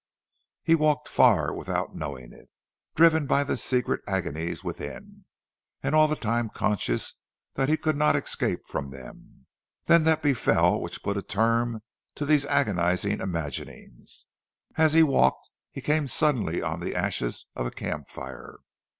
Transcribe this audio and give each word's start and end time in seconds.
He 0.63 0.73
walked 0.73 1.07
far 1.07 1.53
without 1.53 1.95
knowing 1.95 2.33
it, 2.33 2.49
driven 2.95 3.27
by 3.27 3.43
the 3.43 3.55
secret 3.55 4.01
agonies 4.07 4.63
within, 4.63 5.25
and 5.83 5.93
all 5.93 6.07
the 6.07 6.15
time 6.15 6.49
conscious 6.49 7.13
that 7.53 7.69
he 7.69 7.77
could 7.77 7.95
not 7.95 8.15
escape 8.15 8.61
from 8.65 8.89
them. 8.89 9.45
Then 9.85 10.03
that 10.05 10.23
befell 10.23 10.81
which 10.81 11.03
put 11.03 11.17
a 11.17 11.21
term 11.21 11.83
to 12.15 12.25
these 12.25 12.47
agonizing 12.47 13.21
imaginings. 13.21 14.25
As 14.75 14.93
he 14.93 15.03
walked 15.03 15.51
he 15.71 15.81
came 15.81 16.07
suddenly 16.07 16.63
on 16.63 16.79
the 16.79 16.95
ashes 16.95 17.45
of 17.55 17.67
a 17.67 17.71
camp 17.71 18.09
fire. 18.09 18.57